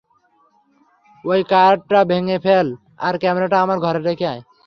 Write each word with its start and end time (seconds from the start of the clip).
ওই 1.25 1.41
কার্ডটা 1.43 1.99
ভেঙ্গে 2.03 2.37
ফেল 2.39 2.67
আর 2.99 3.13
ক্যামেরাটা 3.17 3.57
আমার 3.61 3.77
ঘরে 3.79 4.01
রেখে 4.01 4.25
আয়। 4.27 4.41